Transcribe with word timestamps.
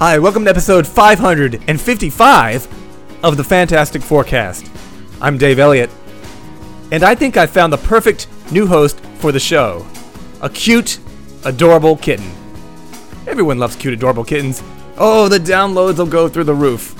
Hi, 0.00 0.18
welcome 0.18 0.44
to 0.44 0.50
episode 0.50 0.86
555 0.86 2.68
of 3.22 3.36
the 3.36 3.44
Fantastic 3.44 4.00
Forecast. 4.00 4.70
I'm 5.20 5.36
Dave 5.36 5.58
Elliott, 5.58 5.90
and 6.90 7.02
I 7.02 7.14
think 7.14 7.36
I 7.36 7.44
found 7.44 7.70
the 7.70 7.76
perfect 7.76 8.26
new 8.50 8.66
host 8.66 8.98
for 9.18 9.30
the 9.30 9.38
show 9.38 9.86
a 10.40 10.48
cute, 10.48 11.00
adorable 11.44 11.98
kitten. 11.98 12.24
Everyone 13.26 13.58
loves 13.58 13.76
cute, 13.76 13.92
adorable 13.92 14.24
kittens. 14.24 14.62
Oh, 14.96 15.28
the 15.28 15.38
downloads 15.38 15.98
will 15.98 16.06
go 16.06 16.30
through 16.30 16.44
the 16.44 16.54
roof. 16.54 16.96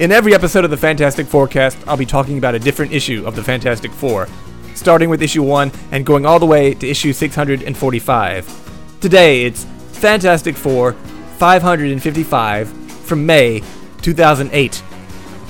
In 0.00 0.10
every 0.10 0.34
episode 0.34 0.64
of 0.64 0.70
the 0.70 0.76
Fantastic 0.78 1.26
Forecast, 1.26 1.76
I'll 1.86 1.98
be 1.98 2.06
talking 2.06 2.38
about 2.38 2.54
a 2.54 2.58
different 2.58 2.94
issue 2.94 3.24
of 3.26 3.36
the 3.36 3.44
Fantastic 3.44 3.90
Four, 3.90 4.26
starting 4.74 5.10
with 5.10 5.20
issue 5.20 5.42
1 5.42 5.70
and 5.90 6.06
going 6.06 6.24
all 6.24 6.38
the 6.38 6.46
way 6.46 6.72
to 6.72 6.88
issue 6.88 7.12
645. 7.12 9.00
Today, 9.02 9.44
it's 9.44 9.66
Fantastic 9.92 10.56
Four 10.56 10.96
555 11.42 12.68
from 12.68 13.26
May 13.26 13.64
2008. 14.00 14.80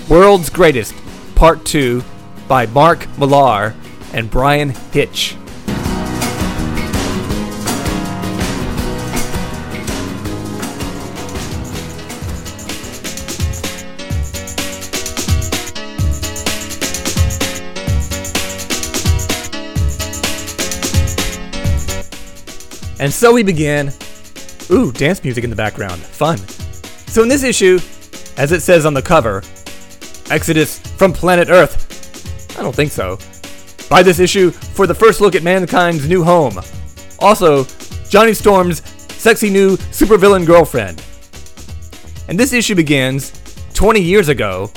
World's 0.09 0.49
Greatest, 0.49 0.95
Part 1.35 1.67
2 1.67 2.03
by 2.49 2.65
Mark 2.65 3.07
Millar 3.19 3.75
and 4.15 4.31
Bryan 4.31 4.71
Hitch. 4.91 5.37
And 22.99 23.13
so 23.13 23.35
we 23.35 23.43
begin. 23.43 23.93
Ooh, 24.73 24.91
dance 24.91 25.23
music 25.23 25.45
in 25.45 25.51
the 25.51 25.57
background. 25.57 26.01
Fun. 26.01 26.39
So 27.09 27.23
in 27.23 27.29
this 27.29 27.43
issue, 27.43 27.79
as 28.39 28.53
it 28.53 28.61
says 28.61 28.87
on 28.87 28.95
the 28.95 29.03
cover, 29.03 29.43
Exodus 30.31 30.79
from 30.79 31.13
planet 31.13 31.51
Earth. 31.51 32.57
I 32.59 32.63
don't 32.63 32.75
think 32.75 32.91
so. 32.91 33.19
Buy 33.91 34.03
this 34.03 34.19
issue 34.19 34.51
for 34.51 34.87
the 34.87 34.95
first 34.95 35.21
look 35.21 35.35
at 35.35 35.43
mankind's 35.43 36.09
new 36.09 36.25
home. 36.25 36.59
Also, 37.19 37.65
Johnny 38.09 38.33
Storm's 38.33 38.83
sexy 39.13 39.51
new 39.51 39.77
supervillain 39.77 40.47
girlfriend. 40.47 41.05
And 42.29 42.41
this 42.41 42.55
issue 42.55 42.75
begins 42.75 43.33
20 43.75 44.01
years 44.01 44.29
ago, 44.29 44.71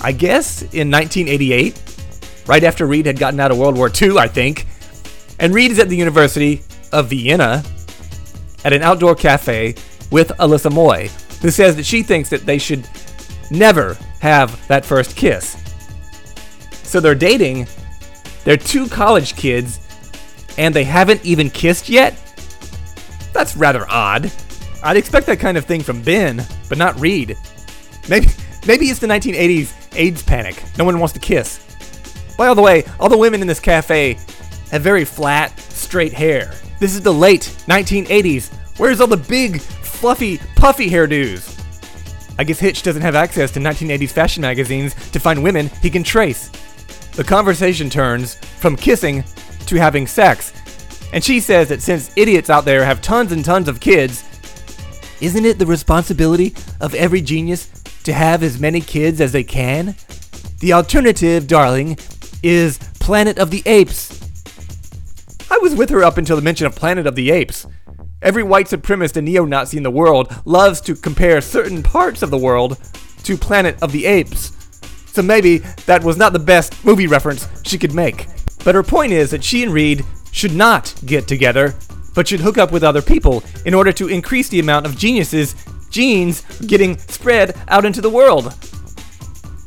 I 0.00 0.12
guess 0.12 0.62
in 0.62 0.90
1988, 0.90 2.44
right 2.46 2.64
after 2.64 2.86
Reed 2.86 3.04
had 3.04 3.18
gotten 3.18 3.38
out 3.38 3.50
of 3.50 3.58
World 3.58 3.76
War 3.76 3.90
II, 3.90 4.16
I 4.18 4.28
think. 4.28 4.66
And 5.38 5.52
Reed 5.52 5.72
is 5.72 5.78
at 5.78 5.90
the 5.90 5.96
University 5.96 6.62
of 6.92 7.10
Vienna 7.10 7.62
at 8.66 8.72
an 8.72 8.82
outdoor 8.82 9.14
cafe 9.14 9.76
with 10.10 10.32
Alyssa 10.40 10.72
Moy, 10.72 11.08
who 11.40 11.50
says 11.50 11.76
that 11.76 11.86
she 11.86 12.02
thinks 12.02 12.28
that 12.28 12.44
they 12.44 12.58
should 12.58 12.86
never 13.48 13.96
have 14.20 14.66
that 14.66 14.84
first 14.84 15.16
kiss. 15.16 15.56
So 16.82 16.98
they're 16.98 17.14
dating, 17.14 17.68
they're 18.42 18.56
two 18.56 18.88
college 18.88 19.36
kids, 19.36 19.78
and 20.58 20.74
they 20.74 20.82
haven't 20.82 21.24
even 21.24 21.48
kissed 21.48 21.88
yet? 21.88 22.20
That's 23.32 23.56
rather 23.56 23.86
odd. 23.88 24.32
I'd 24.82 24.96
expect 24.96 25.26
that 25.26 25.38
kind 25.38 25.56
of 25.56 25.64
thing 25.64 25.82
from 25.82 26.02
Ben, 26.02 26.44
but 26.68 26.76
not 26.76 26.98
Reed. 26.98 27.36
Maybe 28.08 28.26
maybe 28.66 28.86
it's 28.86 28.98
the 28.98 29.06
1980s 29.06 29.94
AIDS 29.94 30.24
panic. 30.24 30.60
No 30.76 30.84
one 30.84 30.98
wants 30.98 31.12
to 31.12 31.20
kiss. 31.20 31.60
By 32.36 32.52
the 32.52 32.62
way, 32.62 32.84
all 32.98 33.08
the 33.08 33.16
women 33.16 33.42
in 33.42 33.46
this 33.46 33.60
cafe 33.60 34.18
have 34.72 34.82
very 34.82 35.04
flat, 35.04 35.56
straight 35.60 36.12
hair. 36.12 36.52
This 36.78 36.94
is 36.94 37.00
the 37.00 37.12
late 37.12 37.54
1980s. 37.66 38.52
Where's 38.78 39.00
all 39.00 39.06
the 39.06 39.16
big, 39.16 39.60
fluffy, 39.60 40.38
puffy 40.56 40.90
hairdos? 40.90 41.54
I 42.38 42.44
guess 42.44 42.58
Hitch 42.58 42.82
doesn't 42.82 43.00
have 43.00 43.14
access 43.14 43.50
to 43.52 43.60
1980s 43.60 44.10
fashion 44.10 44.42
magazines 44.42 44.94
to 45.12 45.18
find 45.18 45.42
women 45.42 45.70
he 45.80 45.88
can 45.88 46.02
trace. 46.02 46.50
The 47.12 47.24
conversation 47.24 47.88
turns 47.88 48.34
from 48.34 48.76
kissing 48.76 49.24
to 49.66 49.76
having 49.76 50.06
sex, 50.06 50.52
and 51.14 51.24
she 51.24 51.40
says 51.40 51.70
that 51.70 51.80
since 51.80 52.12
idiots 52.14 52.50
out 52.50 52.66
there 52.66 52.84
have 52.84 53.00
tons 53.00 53.32
and 53.32 53.42
tons 53.42 53.68
of 53.68 53.80
kids, 53.80 54.22
isn't 55.22 55.46
it 55.46 55.58
the 55.58 55.64
responsibility 55.64 56.54
of 56.82 56.94
every 56.94 57.22
genius 57.22 57.68
to 58.04 58.12
have 58.12 58.42
as 58.42 58.60
many 58.60 58.82
kids 58.82 59.22
as 59.22 59.32
they 59.32 59.44
can? 59.44 59.94
The 60.60 60.74
alternative, 60.74 61.46
darling, 61.46 61.96
is 62.42 62.76
Planet 63.00 63.38
of 63.38 63.50
the 63.50 63.62
Apes. 63.64 64.25
I 65.48 65.58
was 65.58 65.74
with 65.74 65.90
her 65.90 66.02
up 66.02 66.18
until 66.18 66.36
the 66.36 66.42
mention 66.42 66.66
of 66.66 66.74
Planet 66.74 67.06
of 67.06 67.14
the 67.14 67.30
Apes. 67.30 67.66
Every 68.20 68.42
white 68.42 68.66
supremacist 68.66 69.16
and 69.16 69.26
neo 69.26 69.44
Nazi 69.44 69.76
in 69.76 69.82
the 69.82 69.90
world 69.90 70.34
loves 70.44 70.80
to 70.82 70.96
compare 70.96 71.40
certain 71.40 71.82
parts 71.82 72.22
of 72.22 72.30
the 72.30 72.38
world 72.38 72.78
to 73.22 73.36
Planet 73.36 73.80
of 73.82 73.92
the 73.92 74.06
Apes. 74.06 74.52
So 75.12 75.22
maybe 75.22 75.58
that 75.86 76.02
was 76.02 76.16
not 76.16 76.32
the 76.32 76.38
best 76.38 76.84
movie 76.84 77.06
reference 77.06 77.48
she 77.64 77.78
could 77.78 77.94
make. 77.94 78.26
But 78.64 78.74
her 78.74 78.82
point 78.82 79.12
is 79.12 79.30
that 79.30 79.44
she 79.44 79.62
and 79.62 79.72
Reed 79.72 80.04
should 80.32 80.54
not 80.54 80.94
get 81.06 81.28
together, 81.28 81.74
but 82.14 82.26
should 82.26 82.40
hook 82.40 82.58
up 82.58 82.72
with 82.72 82.82
other 82.82 83.00
people 83.00 83.44
in 83.64 83.72
order 83.72 83.92
to 83.92 84.08
increase 84.08 84.48
the 84.48 84.60
amount 84.60 84.86
of 84.86 84.98
geniuses, 84.98 85.54
genes, 85.90 86.42
getting 86.66 86.98
spread 86.98 87.56
out 87.68 87.84
into 87.84 88.00
the 88.00 88.10
world. 88.10 88.52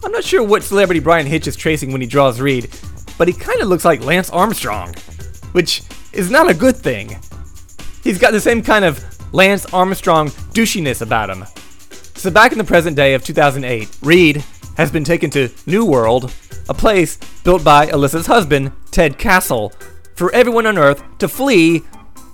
I'm 0.04 0.12
not 0.12 0.24
sure 0.24 0.44
what 0.44 0.64
celebrity 0.64 1.00
Bryan 1.00 1.26
Hitch 1.26 1.48
is 1.48 1.56
tracing 1.56 1.92
when 1.92 2.02
he 2.02 2.08
draws 2.08 2.42
Reed, 2.42 2.70
but 3.18 3.28
he 3.28 3.34
kind 3.34 3.62
of 3.62 3.70
looks 3.70 3.86
like 3.86 4.04
Lance 4.04 4.30
Armstrong, 4.30 4.94
which 5.52 5.84
is 6.14 6.30
not 6.30 6.50
a 6.50 6.54
good 6.54 6.76
thing. 6.76 7.18
He's 8.04 8.20
got 8.20 8.32
the 8.32 8.42
same 8.42 8.62
kind 8.62 8.86
of 8.86 9.04
Lance 9.34 9.66
Armstrong 9.74 10.30
douchiness 10.54 11.02
about 11.02 11.30
him. 11.30 11.46
So 12.16 12.32
back 12.32 12.52
in 12.52 12.58
the 12.58 12.64
present 12.64 12.96
day 12.96 13.14
of 13.14 13.24
2008, 13.24 13.90
Reed 14.02 14.44
has 14.78 14.92
been 14.92 15.04
taken 15.04 15.30
to 15.32 15.50
New 15.66 15.86
World, 15.86 16.34
a 16.68 16.74
place 16.74 17.18
built 17.44 17.64
by 17.64 17.88
Alyssa's 17.88 18.28
husband, 18.28 18.72
Ted 18.92 19.18
Castle, 19.18 19.74
for 20.16 20.32
everyone 20.34 20.66
on 20.66 20.78
Earth 20.78 21.04
to 21.20 21.28
flee 21.28 21.80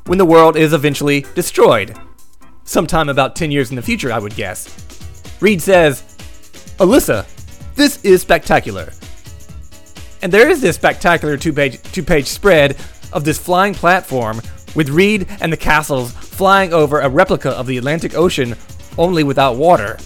when 0.06 0.18
the 0.18 0.26
world 0.26 0.56
is 0.56 0.74
eventually 0.74 1.26
destroyed. 1.36 1.96
Sometime 2.64 3.10
about 3.10 3.36
10 3.36 3.52
years 3.52 3.70
in 3.70 3.76
the 3.76 3.82
future, 3.82 4.12
I 4.12 4.20
would 4.20 4.36
guess. 4.36 4.68
Reed 5.40 5.62
says, 5.62 6.02
Alyssa, 6.80 7.26
this 7.76 8.04
is 8.04 8.22
spectacular. 8.22 8.92
And 10.22 10.32
there 10.32 10.50
is 10.50 10.62
this 10.62 10.76
spectacular 10.76 11.38
two 11.38 11.54
page, 11.54 11.82
two 11.92 12.02
page 12.02 12.26
spread 12.26 12.78
of 13.16 13.24
this 13.24 13.40
flying 13.40 13.74
platform 13.74 14.42
with 14.76 14.90
Reed 14.90 15.26
and 15.40 15.52
the 15.52 15.58
castles 15.58 16.12
flying 16.12 16.74
over 16.74 17.00
a 17.00 17.10
replica 17.10 17.50
of 17.52 17.66
the 17.66 17.78
Atlantic 17.78 18.14
Ocean 18.14 18.56
only 18.98 19.24
without 19.24 19.56
water. 19.56 19.98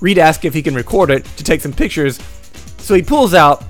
Reed 0.00 0.18
asks 0.18 0.44
if 0.44 0.52
he 0.52 0.62
can 0.62 0.74
record 0.74 1.10
it 1.10 1.24
to 1.36 1.44
take 1.44 1.60
some 1.60 1.72
pictures, 1.72 2.20
so 2.78 2.94
he 2.94 3.02
pulls 3.02 3.34
out 3.34 3.64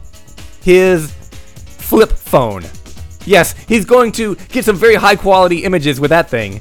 his 0.62 1.12
flip 1.60 2.10
phone. 2.10 2.64
Yes, 3.24 3.52
he's 3.68 3.84
going 3.84 4.12
to 4.12 4.34
get 4.48 4.64
some 4.64 4.76
very 4.76 4.94
high 4.94 5.16
quality 5.16 5.64
images 5.64 6.00
with 6.00 6.10
that 6.10 6.30
thing. 6.30 6.60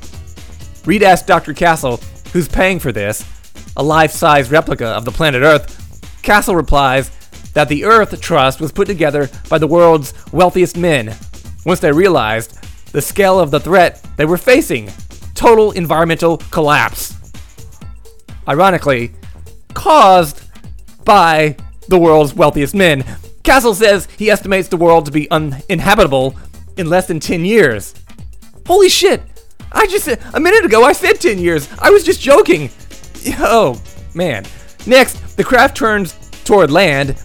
Reed 0.85 1.03
asks 1.03 1.25
Dr. 1.25 1.53
Castle, 1.53 2.01
who's 2.33 2.47
paying 2.47 2.79
for 2.79 2.91
this, 2.91 3.25
a 3.77 3.83
life 3.83 4.11
size 4.11 4.51
replica 4.51 4.87
of 4.87 5.05
the 5.05 5.11
planet 5.11 5.43
Earth. 5.43 5.73
Castle 6.21 6.55
replies 6.55 7.09
that 7.53 7.69
the 7.69 7.85
Earth 7.85 8.19
Trust 8.19 8.59
was 8.59 8.71
put 8.71 8.87
together 8.87 9.29
by 9.49 9.57
the 9.57 9.67
world's 9.67 10.13
wealthiest 10.33 10.77
men 10.77 11.15
once 11.67 11.81
they 11.81 11.91
realized 11.91 12.57
the 12.93 13.01
scale 13.01 13.39
of 13.39 13.51
the 13.51 13.59
threat 13.59 14.01
they 14.15 14.25
were 14.25 14.37
facing 14.37 14.89
total 15.35 15.71
environmental 15.73 16.37
collapse. 16.49 17.13
Ironically, 18.47 19.11
caused 19.73 20.41
by 21.03 21.55
the 21.89 21.99
world's 21.99 22.33
wealthiest 22.33 22.73
men. 22.73 23.03
Castle 23.43 23.75
says 23.75 24.07
he 24.17 24.31
estimates 24.31 24.69
the 24.69 24.77
world 24.77 25.05
to 25.05 25.11
be 25.11 25.29
uninhabitable 25.29 26.35
in 26.77 26.89
less 26.89 27.07
than 27.07 27.19
10 27.19 27.45
years. 27.45 27.93
Holy 28.65 28.89
shit! 28.89 29.21
I 29.71 29.85
just 29.87 30.05
said, 30.05 30.21
a 30.33 30.39
minute 30.39 30.65
ago 30.65 30.83
I 30.83 30.93
said 30.93 31.19
10 31.19 31.37
years. 31.37 31.69
I 31.79 31.89
was 31.89 32.03
just 32.03 32.21
joking. 32.21 32.69
Oh, 33.39 33.81
man. 34.13 34.45
Next, 34.85 35.35
the 35.35 35.43
craft 35.43 35.75
turns 35.75 36.13
toward 36.45 36.71
land, 36.71 37.21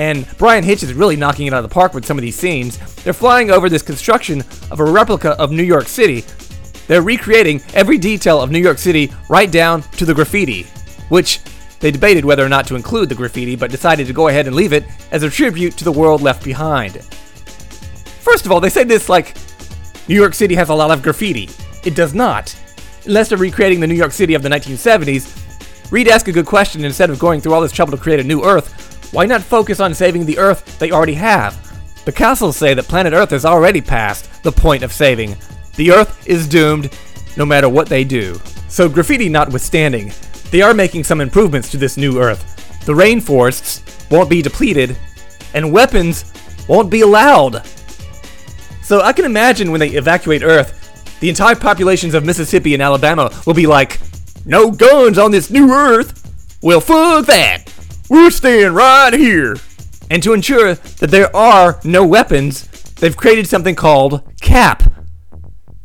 and 0.00 0.26
Bryan 0.38 0.64
Hitch 0.64 0.82
is 0.82 0.94
really 0.94 1.14
knocking 1.14 1.46
it 1.46 1.52
out 1.52 1.62
of 1.62 1.68
the 1.68 1.74
park 1.74 1.92
with 1.92 2.06
some 2.06 2.16
of 2.16 2.22
these 2.22 2.34
scenes. 2.34 2.78
They're 3.02 3.12
flying 3.12 3.50
over 3.50 3.68
this 3.68 3.82
construction 3.82 4.40
of 4.70 4.80
a 4.80 4.84
replica 4.84 5.32
of 5.32 5.52
New 5.52 5.62
York 5.62 5.88
City. 5.88 6.24
They're 6.86 7.02
recreating 7.02 7.60
every 7.74 7.98
detail 7.98 8.40
of 8.40 8.50
New 8.50 8.60
York 8.60 8.78
City 8.78 9.12
right 9.28 9.52
down 9.52 9.82
to 9.82 10.06
the 10.06 10.14
graffiti, 10.14 10.62
which 11.10 11.40
they 11.80 11.90
debated 11.90 12.24
whether 12.24 12.42
or 12.42 12.48
not 12.48 12.66
to 12.68 12.76
include 12.76 13.10
the 13.10 13.14
graffiti, 13.14 13.56
but 13.56 13.70
decided 13.70 14.06
to 14.06 14.14
go 14.14 14.28
ahead 14.28 14.46
and 14.46 14.56
leave 14.56 14.72
it 14.72 14.84
as 15.10 15.22
a 15.22 15.28
tribute 15.28 15.76
to 15.76 15.84
the 15.84 15.92
world 15.92 16.22
left 16.22 16.42
behind. 16.42 16.94
First 18.22 18.46
of 18.46 18.52
all, 18.52 18.60
they 18.60 18.70
say 18.70 18.84
this 18.84 19.10
like 19.10 19.36
New 20.08 20.14
York 20.14 20.32
City 20.32 20.54
has 20.54 20.70
a 20.70 20.74
lot 20.74 20.90
of 20.90 21.02
graffiti. 21.02 21.50
It 21.84 21.94
does 21.94 22.14
not. 22.14 22.56
Unless 23.04 23.28
they're 23.28 23.36
recreating 23.36 23.80
the 23.80 23.86
New 23.86 23.94
York 23.94 24.12
City 24.12 24.32
of 24.32 24.42
the 24.42 24.48
1970s, 24.48 25.92
Reed 25.92 26.08
asked 26.08 26.28
a 26.28 26.32
good 26.32 26.46
question 26.46 26.86
instead 26.86 27.10
of 27.10 27.18
going 27.18 27.42
through 27.42 27.52
all 27.52 27.60
this 27.60 27.70
trouble 27.70 27.94
to 27.94 28.02
create 28.02 28.20
a 28.20 28.24
new 28.24 28.42
Earth. 28.42 28.89
Why 29.12 29.26
not 29.26 29.42
focus 29.42 29.80
on 29.80 29.94
saving 29.94 30.24
the 30.24 30.38
Earth 30.38 30.78
they 30.78 30.92
already 30.92 31.14
have? 31.14 31.56
The 32.04 32.12
castles 32.12 32.56
say 32.56 32.74
that 32.74 32.86
planet 32.86 33.12
Earth 33.12 33.32
is 33.32 33.44
already 33.44 33.80
past 33.80 34.42
the 34.42 34.52
point 34.52 34.82
of 34.82 34.92
saving. 34.92 35.36
The 35.76 35.90
Earth 35.90 36.26
is 36.28 36.48
doomed 36.48 36.96
no 37.36 37.44
matter 37.44 37.68
what 37.68 37.88
they 37.88 38.04
do. 38.04 38.40
So, 38.68 38.88
graffiti 38.88 39.28
notwithstanding, 39.28 40.12
they 40.50 40.62
are 40.62 40.74
making 40.74 41.04
some 41.04 41.20
improvements 41.20 41.70
to 41.70 41.76
this 41.76 41.96
new 41.96 42.20
Earth. 42.20 42.84
The 42.86 42.92
rainforests 42.92 44.10
won't 44.10 44.30
be 44.30 44.42
depleted, 44.42 44.96
and 45.54 45.72
weapons 45.72 46.32
won't 46.68 46.90
be 46.90 47.00
allowed. 47.00 47.66
So, 48.82 49.00
I 49.02 49.12
can 49.12 49.24
imagine 49.24 49.70
when 49.70 49.80
they 49.80 49.90
evacuate 49.90 50.42
Earth, 50.42 50.76
the 51.20 51.28
entire 51.28 51.56
populations 51.56 52.14
of 52.14 52.24
Mississippi 52.24 52.74
and 52.74 52.82
Alabama 52.82 53.30
will 53.46 53.54
be 53.54 53.66
like, 53.66 54.00
No 54.46 54.70
guns 54.70 55.18
on 55.18 55.32
this 55.32 55.50
new 55.50 55.72
Earth! 55.72 56.16
Well, 56.62 56.80
fuck 56.80 57.26
that! 57.26 57.69
We're 58.10 58.32
staying 58.32 58.72
right 58.72 59.14
here! 59.14 59.56
And 60.10 60.20
to 60.24 60.32
ensure 60.32 60.74
that 60.74 61.12
there 61.12 61.34
are 61.34 61.78
no 61.84 62.04
weapons, 62.04 62.66
they've 62.94 63.16
created 63.16 63.46
something 63.46 63.76
called 63.76 64.28
CAP. 64.40 64.82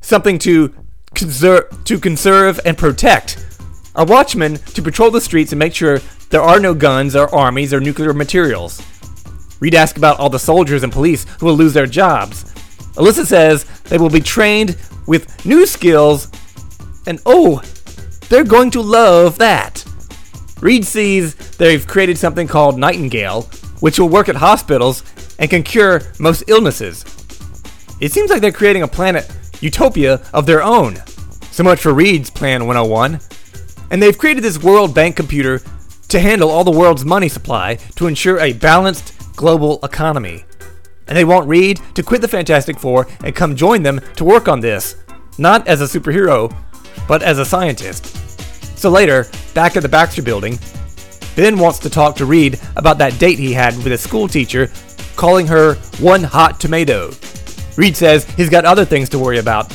Something 0.01 0.39
to 0.39 0.74
conserve, 1.13 1.83
to 1.83 2.00
conserve 2.00 2.60
and 2.66 2.75
protect. 2.75 3.45
A 3.94 4.04
watchman 4.04 4.56
to 4.56 4.81
patrol 4.81 5.12
the 5.12 5.22
streets 5.22 5.51
and 5.51 5.60
make 5.60 5.75
sure 5.75 6.00
there 6.31 6.42
are 6.42 6.60
no 6.60 6.74
guns 6.74 7.16
or 7.16 7.33
armies 7.33 7.72
or 7.72 7.80
nuclear 7.80 8.12
materials. 8.12 8.81
Reed 9.60 9.75
asks 9.75 10.00
about 10.00 10.18
all 10.19 10.31
the 10.31 10.39
soldiers 10.39 10.81
and 10.81 10.92
police 10.92 11.28
who 11.39 11.45
will 11.45 11.54
lose 11.54 11.75
their 11.75 11.86
jobs. 11.86 12.44
Alyssa 12.95 13.28
says 13.28 13.66
they 13.83 14.00
will 14.00 14.10
be 14.10 14.19
trained 14.19 14.78
with 15.06 15.45
new 15.45 15.68
skills, 15.68 16.31
and 17.06 17.21
oh, 17.28 17.62
they're 18.30 18.44
going 18.44 18.71
to 18.71 18.81
love 18.81 19.38
that. 19.38 19.85
Reed 20.62 20.86
sees 20.86 21.36
they've 21.57 21.86
created 21.86 22.18
something 22.18 22.48
called 22.48 22.78
Nightingale, 22.78 23.44
which 23.81 24.00
will 24.00 24.10
work 24.10 24.30
at 24.30 24.36
hospitals 24.36 25.04
and 25.40 25.50
can 25.50 25.63
cure 25.63 26.02
most 26.19 26.44
illnesses. 26.48 27.04
It 28.00 28.12
seems 28.12 28.30
like 28.30 28.42
they're 28.42 28.52
creating 28.52 28.84
a 28.84 28.88
planet 28.88 29.30
utopia 29.62 30.22
of 30.34 30.46
their 30.46 30.63
own. 30.63 30.98
So 31.52 31.63
much 31.63 31.80
for 31.80 31.94
Reed's 31.94 32.30
Plan 32.30 32.68
101. 32.68 33.19
And 33.92 34.02
they've 34.02 34.18
created 34.18 34.44
this 34.44 34.62
World 34.62 34.94
Bank 34.94 35.16
computer 35.16 35.62
to 36.10 36.19
handle 36.19 36.50
all 36.50 36.63
the 36.63 36.72
world's 36.72 37.06
money 37.06 37.30
supply 37.30 37.75
to 37.96 38.07
ensure 38.07 38.40
a 38.40 38.54
balanced 38.54 39.13
global 39.36 39.80
economy. 39.84 40.46
And 41.07 41.18
they 41.18 41.25
want 41.25 41.48
Reed 41.48 41.80
to 41.94 42.04
quit 42.04 42.22
the 42.22 42.28
Fantastic 42.28 42.80
Four 42.80 43.07
and 43.24 43.36
come 43.36 43.56
join 43.56 43.84
them 43.84 44.02
to 44.16 44.24
work 44.24 44.48
on 44.48 44.60
this, 44.60 44.96
not 45.38 45.68
as 45.68 45.81
a 45.81 46.00
superhero, 46.00 46.54
but 47.07 47.22
as 47.22 47.38
a 47.40 47.46
scientist. 47.46 48.25
So 48.75 48.89
later, 48.89 49.27
back 49.54 49.75
at 49.77 49.83
the 49.83 49.89
Baxter 49.89 50.22
building, 50.22 50.60
Ben 51.36 51.57
wants 51.57 51.80
to 51.80 51.89
talk 51.89 52.16
to 52.18 52.25
Reed 52.25 52.60
about 52.75 52.98
that 53.00 53.19
date 53.19 53.39
he 53.39 53.54
had 53.54 53.75
with 53.77 53.92
a 53.92 53.98
school 53.98 54.27
teacher, 54.27 54.72
calling 55.16 55.48
her 55.48 55.75
one 56.00 56.24
hot 56.24 56.60
tomato. 56.60 57.12
Reed 57.75 57.95
says 57.95 58.24
he's 58.36 58.50
got 58.50 58.66
other 58.66 58.86
things 58.86 59.10
to 59.10 59.19
worry 59.19 59.39
about, 59.39 59.72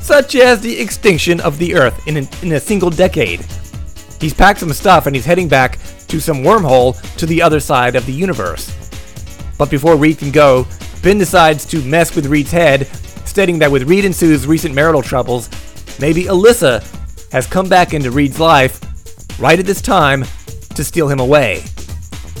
such 0.00 0.34
as 0.34 0.60
the 0.60 0.78
extinction 0.80 1.40
of 1.40 1.58
the 1.58 1.74
Earth 1.74 2.06
in, 2.08 2.16
an, 2.16 2.28
in 2.42 2.52
a 2.52 2.60
single 2.60 2.90
decade. 2.90 3.46
He's 4.20 4.34
packed 4.34 4.60
some 4.60 4.72
stuff 4.72 5.06
and 5.06 5.14
he's 5.14 5.24
heading 5.24 5.48
back 5.48 5.78
to 6.08 6.20
some 6.20 6.38
wormhole 6.38 7.00
to 7.16 7.26
the 7.26 7.42
other 7.42 7.60
side 7.60 7.96
of 7.96 8.06
the 8.06 8.12
universe. 8.12 8.72
But 9.58 9.70
before 9.70 9.96
Reed 9.96 10.18
can 10.18 10.30
go, 10.30 10.66
Ben 11.02 11.18
decides 11.18 11.64
to 11.66 11.82
mess 11.82 12.16
with 12.16 12.26
Reed's 12.26 12.50
head, 12.50 12.86
stating 13.24 13.58
that 13.60 13.70
with 13.70 13.88
Reed 13.88 14.04
and 14.04 14.14
Sue's 14.14 14.46
recent 14.46 14.74
marital 14.74 15.02
troubles, 15.02 15.48
maybe 16.00 16.24
Alyssa 16.24 16.82
has 17.34 17.48
come 17.48 17.68
back 17.68 17.92
into 17.92 18.12
Reed's 18.12 18.38
life 18.38 18.80
right 19.40 19.58
at 19.58 19.66
this 19.66 19.82
time 19.82 20.24
to 20.76 20.84
steal 20.84 21.08
him 21.08 21.18
away. 21.18 21.64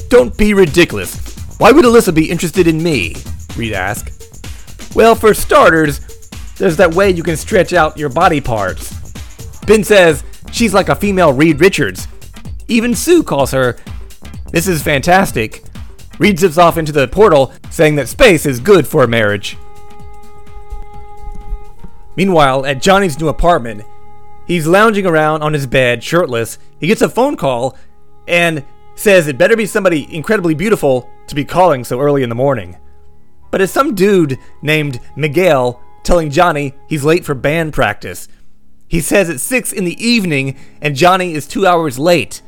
Don't 0.08 0.38
be 0.38 0.54
ridiculous. 0.54 1.34
Why 1.58 1.72
would 1.72 1.84
Alyssa 1.84 2.14
be 2.14 2.30
interested 2.30 2.68
in 2.68 2.80
me? 2.80 3.16
Reed 3.56 3.72
asked. 3.72 4.94
Well, 4.94 5.16
for 5.16 5.34
starters, 5.34 5.98
there's 6.58 6.76
that 6.76 6.94
way 6.94 7.10
you 7.10 7.24
can 7.24 7.36
stretch 7.36 7.72
out 7.72 7.98
your 7.98 8.08
body 8.08 8.40
parts. 8.40 8.94
Ben 9.66 9.82
says 9.82 10.22
she's 10.52 10.72
like 10.72 10.88
a 10.88 10.94
female 10.94 11.32
Reed 11.32 11.60
Richards. 11.60 12.06
Even 12.68 12.94
Sue 12.94 13.24
calls 13.24 13.50
her. 13.50 13.76
This 14.52 14.68
is 14.68 14.80
fantastic. 14.80 15.64
Reed 16.20 16.38
zips 16.38 16.56
off 16.56 16.78
into 16.78 16.92
the 16.92 17.08
portal, 17.08 17.52
saying 17.68 17.96
that 17.96 18.08
space 18.08 18.46
is 18.46 18.60
good 18.60 18.86
for 18.86 19.02
a 19.02 19.08
marriage. 19.08 19.56
Meanwhile, 22.14 22.64
at 22.64 22.80
Johnny's 22.80 23.18
new 23.18 23.26
apartment, 23.26 23.84
he's 24.46 24.66
lounging 24.66 25.06
around 25.06 25.42
on 25.42 25.52
his 25.52 25.66
bed, 25.66 26.02
shirtless. 26.02 26.58
He 26.80 26.86
gets 26.86 27.02
a 27.02 27.08
phone 27.08 27.36
call 27.36 27.76
and 28.26 28.64
says 28.94 29.26
it 29.26 29.38
better 29.38 29.56
be 29.56 29.66
somebody 29.66 30.12
incredibly 30.14 30.54
beautiful 30.54 31.10
to 31.26 31.34
be 31.34 31.44
calling 31.44 31.84
so 31.84 32.00
early 32.00 32.22
in 32.22 32.28
the 32.28 32.34
morning. 32.34 32.76
But 33.50 33.60
it's 33.60 33.72
some 33.72 33.94
dude 33.94 34.38
named 34.62 35.00
Miguel 35.16 35.80
telling 36.02 36.30
Johnny 36.30 36.74
he's 36.88 37.04
late 37.04 37.24
for 37.24 37.34
band 37.34 37.72
practice. 37.72 38.28
He 38.88 39.00
says 39.00 39.28
it's 39.28 39.42
6 39.42 39.72
in 39.72 39.84
the 39.84 40.04
evening 40.04 40.56
and 40.80 40.96
Johnny 40.96 41.34
is 41.34 41.46
two 41.46 41.66
hours 41.66 41.98
late. 41.98 42.42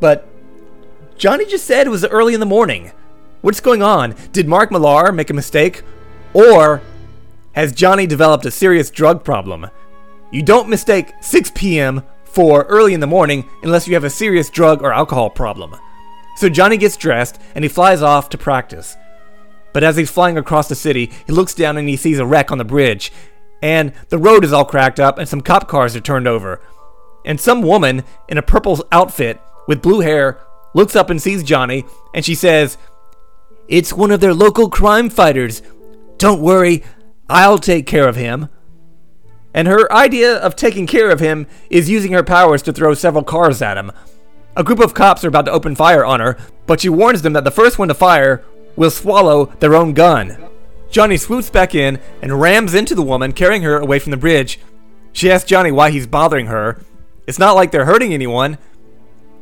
But 0.00 0.28
Johnny 1.16 1.46
just 1.46 1.66
said 1.66 1.86
it 1.86 1.90
was 1.90 2.04
early 2.04 2.34
in 2.34 2.40
the 2.40 2.46
morning. 2.46 2.92
What's 3.42 3.60
going 3.60 3.82
on? 3.82 4.14
Did 4.32 4.48
Mark 4.48 4.70
Millar 4.70 5.12
make 5.12 5.30
a 5.30 5.34
mistake? 5.34 5.82
Or 6.32 6.82
has 7.52 7.72
Johnny 7.72 8.06
developed 8.06 8.46
a 8.46 8.50
serious 8.50 8.90
drug 8.90 9.24
problem? 9.24 9.68
You 10.32 10.42
don't 10.42 10.70
mistake 10.70 11.12
6 11.20 11.52
p.m. 11.54 12.02
for 12.24 12.62
early 12.64 12.94
in 12.94 13.00
the 13.00 13.06
morning 13.06 13.48
unless 13.62 13.86
you 13.86 13.92
have 13.92 14.04
a 14.04 14.10
serious 14.10 14.48
drug 14.48 14.82
or 14.82 14.90
alcohol 14.90 15.28
problem. 15.28 15.76
So 16.36 16.48
Johnny 16.48 16.78
gets 16.78 16.96
dressed 16.96 17.38
and 17.54 17.62
he 17.62 17.68
flies 17.68 18.00
off 18.00 18.30
to 18.30 18.38
practice. 18.38 18.96
But 19.74 19.84
as 19.84 19.96
he's 19.96 20.10
flying 20.10 20.38
across 20.38 20.68
the 20.68 20.74
city, 20.74 21.12
he 21.26 21.32
looks 21.32 21.54
down 21.54 21.76
and 21.76 21.86
he 21.86 21.96
sees 21.96 22.18
a 22.18 22.24
wreck 22.24 22.50
on 22.50 22.56
the 22.56 22.64
bridge. 22.64 23.12
And 23.62 23.92
the 24.08 24.16
road 24.18 24.42
is 24.42 24.54
all 24.54 24.64
cracked 24.64 24.98
up 24.98 25.18
and 25.18 25.28
some 25.28 25.42
cop 25.42 25.68
cars 25.68 25.94
are 25.94 26.00
turned 26.00 26.26
over. 26.26 26.62
And 27.26 27.38
some 27.38 27.60
woman 27.60 28.02
in 28.26 28.38
a 28.38 28.42
purple 28.42 28.84
outfit 28.90 29.38
with 29.68 29.82
blue 29.82 30.00
hair 30.00 30.40
looks 30.74 30.96
up 30.96 31.10
and 31.10 31.20
sees 31.20 31.42
Johnny 31.42 31.84
and 32.14 32.24
she 32.24 32.34
says, 32.34 32.78
It's 33.68 33.92
one 33.92 34.10
of 34.10 34.20
their 34.20 34.34
local 34.34 34.70
crime 34.70 35.10
fighters. 35.10 35.60
Don't 36.16 36.40
worry, 36.40 36.82
I'll 37.28 37.58
take 37.58 37.86
care 37.86 38.08
of 38.08 38.16
him. 38.16 38.48
And 39.54 39.68
her 39.68 39.92
idea 39.92 40.36
of 40.36 40.56
taking 40.56 40.86
care 40.86 41.10
of 41.10 41.20
him 41.20 41.46
is 41.68 41.90
using 41.90 42.12
her 42.12 42.22
powers 42.22 42.62
to 42.62 42.72
throw 42.72 42.94
several 42.94 43.24
cars 43.24 43.60
at 43.60 43.76
him. 43.76 43.92
A 44.56 44.64
group 44.64 44.80
of 44.80 44.94
cops 44.94 45.24
are 45.24 45.28
about 45.28 45.46
to 45.46 45.52
open 45.52 45.74
fire 45.74 46.04
on 46.04 46.20
her, 46.20 46.36
but 46.66 46.80
she 46.80 46.88
warns 46.88 47.22
them 47.22 47.32
that 47.34 47.44
the 47.44 47.50
first 47.50 47.78
one 47.78 47.88
to 47.88 47.94
fire 47.94 48.44
will 48.76 48.90
swallow 48.90 49.46
their 49.60 49.74
own 49.74 49.92
gun. 49.92 50.36
Johnny 50.90 51.16
swoops 51.16 51.50
back 51.50 51.74
in 51.74 51.98
and 52.20 52.40
rams 52.40 52.74
into 52.74 52.94
the 52.94 53.02
woman, 53.02 53.32
carrying 53.32 53.62
her 53.62 53.78
away 53.78 53.98
from 53.98 54.10
the 54.10 54.16
bridge. 54.16 54.58
She 55.12 55.30
asks 55.30 55.48
Johnny 55.48 55.72
why 55.72 55.90
he's 55.90 56.06
bothering 56.06 56.46
her. 56.46 56.82
It's 57.26 57.38
not 57.38 57.54
like 57.54 57.70
they're 57.70 57.86
hurting 57.86 58.12
anyone. 58.12 58.58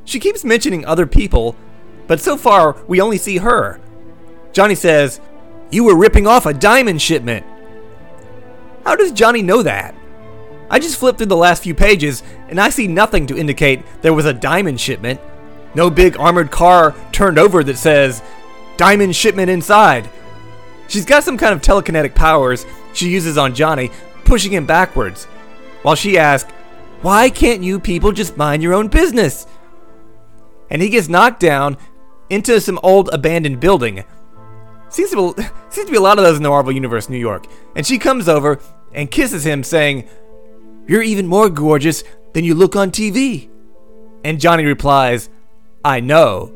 She 0.04 0.20
keeps 0.20 0.44
mentioning 0.44 0.84
other 0.84 1.06
people, 1.06 1.56
but 2.06 2.20
so 2.20 2.36
far 2.36 2.76
we 2.86 3.00
only 3.00 3.18
see 3.18 3.38
her. 3.38 3.80
Johnny 4.52 4.74
says, 4.74 5.20
You 5.70 5.84
were 5.84 5.96
ripping 5.96 6.26
off 6.26 6.46
a 6.46 6.54
diamond 6.54 7.02
shipment. 7.02 7.44
How 8.84 8.96
does 8.96 9.12
Johnny 9.12 9.42
know 9.42 9.62
that? 9.62 9.94
I 10.70 10.78
just 10.78 10.98
flipped 10.98 11.18
through 11.18 11.26
the 11.26 11.36
last 11.36 11.64
few 11.64 11.74
pages 11.74 12.22
and 12.48 12.60
I 12.60 12.70
see 12.70 12.86
nothing 12.86 13.26
to 13.26 13.36
indicate 13.36 13.82
there 14.02 14.14
was 14.14 14.24
a 14.24 14.32
diamond 14.32 14.80
shipment. 14.80 15.20
No 15.74 15.90
big 15.90 16.16
armored 16.18 16.50
car 16.50 16.94
turned 17.12 17.38
over 17.38 17.62
that 17.64 17.76
says, 17.76 18.22
diamond 18.76 19.14
shipment 19.14 19.50
inside. 19.50 20.08
She's 20.88 21.04
got 21.04 21.24
some 21.24 21.36
kind 21.36 21.52
of 21.52 21.60
telekinetic 21.60 22.14
powers 22.14 22.64
she 22.92 23.08
uses 23.08 23.36
on 23.36 23.54
Johnny, 23.54 23.90
pushing 24.24 24.52
him 24.52 24.66
backwards, 24.66 25.26
while 25.82 25.94
she 25.94 26.18
asks, 26.18 26.50
Why 27.02 27.30
can't 27.30 27.62
you 27.62 27.78
people 27.78 28.10
just 28.10 28.36
mind 28.36 28.62
your 28.62 28.74
own 28.74 28.88
business? 28.88 29.46
And 30.70 30.82
he 30.82 30.88
gets 30.88 31.08
knocked 31.08 31.40
down 31.40 31.76
into 32.28 32.60
some 32.60 32.80
old 32.82 33.10
abandoned 33.12 33.60
building. 33.60 34.04
Seems 34.88 35.10
to, 35.10 35.34
be, 35.34 35.42
seems 35.68 35.86
to 35.86 35.92
be 35.92 35.98
a 35.98 36.00
lot 36.00 36.18
of 36.18 36.24
those 36.24 36.36
in 36.36 36.42
the 36.42 36.48
Marvel 36.48 36.72
Universe, 36.72 37.08
New 37.08 37.18
York. 37.18 37.46
And 37.76 37.86
she 37.86 37.98
comes 37.98 38.28
over 38.28 38.60
and 38.92 39.10
kisses 39.10 39.46
him, 39.46 39.62
saying, 39.62 40.08
You're 40.90 41.02
even 41.02 41.28
more 41.28 41.48
gorgeous 41.48 42.02
than 42.32 42.44
you 42.44 42.52
look 42.52 42.74
on 42.74 42.90
TV. 42.90 43.48
And 44.24 44.40
Johnny 44.40 44.64
replies, 44.64 45.30
I 45.84 46.00
know. 46.00 46.52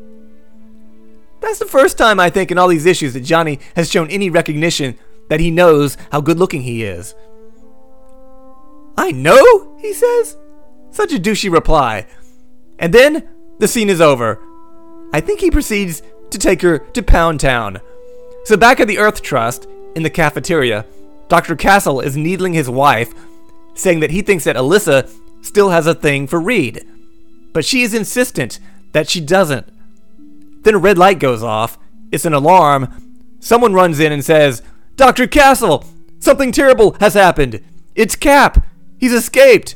That's 1.39 1.59
the 1.59 1.65
first 1.65 1.97
time, 1.97 2.19
I 2.19 2.29
think, 2.29 2.51
in 2.51 2.57
all 2.57 2.67
these 2.67 2.85
issues 2.85 3.13
that 3.13 3.21
Johnny 3.21 3.61
has 3.77 3.89
shown 3.89 4.09
any 4.11 4.29
recognition 4.29 4.99
that 5.29 5.39
he 5.39 5.51
knows 5.51 5.95
how 6.11 6.19
good 6.19 6.37
looking 6.37 6.63
he 6.63 6.83
is. 6.83 7.15
I 8.97 9.13
know, 9.13 9.77
he 9.79 9.93
says. 9.93 10.35
Such 10.91 11.13
a 11.13 11.17
douchey 11.17 11.49
reply. 11.49 12.05
And 12.77 12.93
then 12.93 13.29
the 13.59 13.69
scene 13.69 13.89
is 13.89 14.01
over. 14.01 14.37
I 15.13 15.21
think 15.21 15.39
he 15.39 15.49
proceeds 15.49 16.01
to 16.31 16.37
take 16.37 16.61
her 16.61 16.79
to 16.79 17.01
Pound 17.01 17.39
Town. 17.39 17.79
So 18.43 18.57
back 18.57 18.81
at 18.81 18.89
the 18.89 18.97
Earth 18.97 19.21
Trust, 19.21 19.65
in 19.95 20.03
the 20.03 20.09
cafeteria, 20.09 20.85
Dr. 21.29 21.55
Castle 21.55 22.01
is 22.01 22.17
needling 22.17 22.51
his 22.51 22.69
wife, 22.69 23.13
saying 23.75 23.99
that 23.99 24.11
he 24.11 24.21
thinks 24.21 24.45
that 24.45 24.55
Alyssa 24.55 25.09
still 25.41 25.69
has 25.69 25.85
a 25.85 25.93
thing 25.93 26.27
for 26.27 26.39
Reed. 26.39 26.85
But 27.53 27.65
she 27.65 27.83
is 27.83 27.93
insistent 27.93 28.59
that 28.93 29.09
she 29.09 29.21
doesn't. 29.21 29.69
Then 30.63 30.75
a 30.75 30.79
red 30.79 30.97
light 30.97 31.19
goes 31.19 31.43
off. 31.43 31.77
It's 32.11 32.25
an 32.25 32.33
alarm. 32.33 33.37
Someone 33.39 33.73
runs 33.73 33.99
in 33.99 34.11
and 34.11 34.25
says, 34.25 34.63
Dr. 34.95 35.27
Castle, 35.27 35.85
something 36.19 36.51
terrible 36.51 36.95
has 36.99 37.13
happened. 37.13 37.63
It's 37.93 38.15
Cap. 38.15 38.65
He's 38.97 39.13
escaped. 39.13 39.75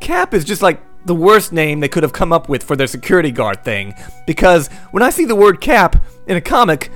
Cap 0.00 0.34
is 0.34 0.44
just 0.44 0.62
like 0.62 0.80
the 1.06 1.14
worst 1.14 1.52
name 1.52 1.80
they 1.80 1.88
could 1.88 2.02
have 2.02 2.12
come 2.12 2.32
up 2.32 2.48
with 2.48 2.62
for 2.62 2.76
their 2.76 2.86
security 2.86 3.30
guard 3.30 3.64
thing. 3.64 3.94
Because 4.26 4.68
when 4.90 5.02
I 5.02 5.10
see 5.10 5.24
the 5.24 5.34
word 5.34 5.60
Cap 5.60 6.04
in 6.26 6.36
a 6.36 6.40
comic, 6.40 6.90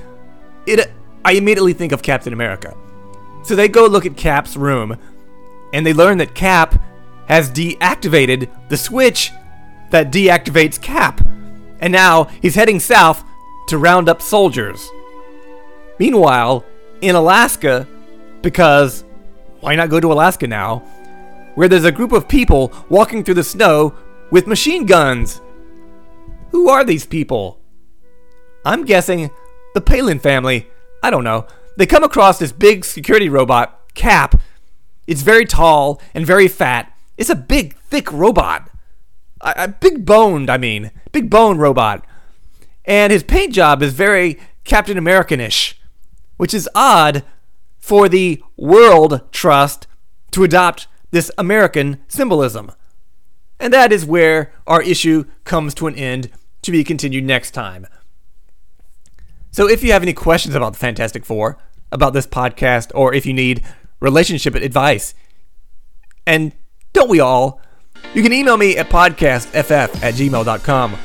it 0.66 0.90
I 1.24 1.32
immediately 1.32 1.72
think 1.72 1.92
of 1.92 2.02
Captain 2.02 2.32
America. 2.32 2.76
So 3.42 3.56
they 3.56 3.68
go 3.68 3.86
look 3.86 4.06
at 4.06 4.16
Cap's 4.16 4.56
room, 4.56 4.96
and 5.76 5.84
they 5.84 5.92
learn 5.92 6.16
that 6.16 6.34
Cap 6.34 6.82
has 7.28 7.50
deactivated 7.50 8.48
the 8.70 8.78
switch 8.78 9.30
that 9.90 10.10
deactivates 10.10 10.80
Cap. 10.80 11.20
And 11.80 11.92
now 11.92 12.24
he's 12.40 12.54
heading 12.54 12.80
south 12.80 13.22
to 13.68 13.76
round 13.76 14.08
up 14.08 14.22
soldiers. 14.22 14.88
Meanwhile, 15.98 16.64
in 17.02 17.14
Alaska, 17.14 17.86
because 18.40 19.04
why 19.60 19.76
not 19.76 19.90
go 19.90 20.00
to 20.00 20.12
Alaska 20.14 20.46
now? 20.46 20.78
Where 21.56 21.68
there's 21.68 21.84
a 21.84 21.92
group 21.92 22.12
of 22.12 22.26
people 22.26 22.72
walking 22.88 23.22
through 23.22 23.34
the 23.34 23.44
snow 23.44 23.94
with 24.30 24.46
machine 24.46 24.86
guns. 24.86 25.42
Who 26.52 26.70
are 26.70 26.84
these 26.84 27.04
people? 27.04 27.60
I'm 28.64 28.86
guessing 28.86 29.30
the 29.74 29.82
Palin 29.82 30.20
family. 30.20 30.70
I 31.02 31.10
don't 31.10 31.24
know. 31.24 31.46
They 31.76 31.84
come 31.84 32.02
across 32.02 32.38
this 32.38 32.52
big 32.52 32.86
security 32.86 33.28
robot, 33.28 33.78
Cap. 33.92 34.40
It's 35.06 35.22
very 35.22 35.44
tall 35.44 36.00
and 36.14 36.26
very 36.26 36.48
fat. 36.48 36.92
It's 37.16 37.30
a 37.30 37.36
big, 37.36 37.76
thick 37.76 38.12
robot. 38.12 38.70
Big 39.80 40.04
boned, 40.04 40.50
I 40.50 40.58
mean. 40.58 40.90
Big 41.12 41.30
bone 41.30 41.58
robot. 41.58 42.04
And 42.84 43.12
his 43.12 43.22
paint 43.22 43.52
job 43.52 43.82
is 43.82 43.92
very 43.92 44.38
Captain 44.64 44.98
Americanish, 44.98 45.74
which 46.36 46.52
is 46.52 46.68
odd 46.74 47.24
for 47.78 48.08
the 48.08 48.42
World 48.56 49.20
Trust 49.32 49.86
to 50.32 50.44
adopt 50.44 50.88
this 51.10 51.30
American 51.38 52.00
symbolism. 52.08 52.72
And 53.58 53.72
that 53.72 53.92
is 53.92 54.04
where 54.04 54.52
our 54.66 54.82
issue 54.82 55.24
comes 55.44 55.72
to 55.74 55.86
an 55.86 55.94
end 55.94 56.30
to 56.62 56.72
be 56.72 56.84
continued 56.84 57.24
next 57.24 57.52
time. 57.52 57.86
So 59.50 59.68
if 59.68 59.82
you 59.82 59.92
have 59.92 60.02
any 60.02 60.12
questions 60.12 60.54
about 60.54 60.74
the 60.74 60.78
Fantastic 60.78 61.24
Four, 61.24 61.58
about 61.90 62.12
this 62.12 62.26
podcast, 62.26 62.90
or 62.94 63.14
if 63.14 63.24
you 63.24 63.32
need 63.32 63.64
relationship 64.00 64.54
advice, 64.54 65.14
and 66.26 66.52
don't 66.92 67.08
we 67.08 67.20
all, 67.20 67.60
you 68.14 68.22
can 68.22 68.32
email 68.32 68.56
me 68.56 68.76
at 68.76 68.88
podcastff 68.88 69.70
at 69.70 70.14
gmail.com. 70.14 70.96